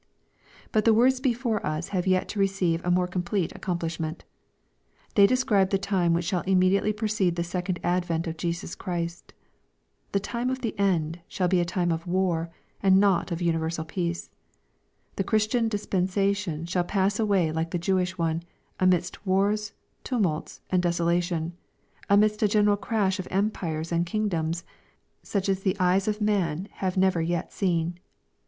[0.71, 4.23] But the words before us have yet to receive a more complete accomplishment.
[5.13, 9.31] They describe the time which shall immediately precede the second advent of Jesus Christ.
[10.11, 12.49] The" time of the end" shall be a time of war,
[12.81, 14.31] and not of universal peace.
[15.17, 18.41] The Christian dispensation shall pass away like the Jewish one,
[18.79, 19.73] amidst wars,
[20.03, 21.53] tumults, and desolation,
[22.09, 24.63] amidst a general crash of empires and king doms,
[25.21, 27.99] such as the eyes of man have never yet seen.